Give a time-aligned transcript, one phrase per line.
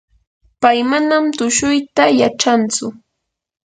[0.61, 2.85] pay manam tushuyta yachantsu.